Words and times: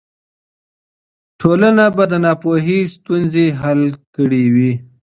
ټولنه 1.39 1.85
به 1.95 2.03
د 2.11 2.13
ناپوهۍ 2.25 2.81
ستونزې 2.95 3.45
حل 3.61 3.81
کړې 4.15 4.43
وي. 4.53 4.71